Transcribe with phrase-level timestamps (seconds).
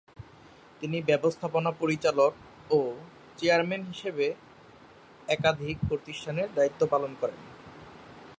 [0.81, 2.33] তিনি ব্যবস্থাপনা পরিচালক
[2.71, 2.79] ও
[3.37, 4.25] চেয়ারম্যান হিসাবে
[5.27, 7.39] একাধিক প্রতিষ্ঠানের দায়িত্ব পালন করেন।